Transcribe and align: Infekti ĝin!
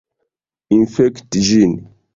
Infekti 0.77 1.47
ĝin! 1.51 1.81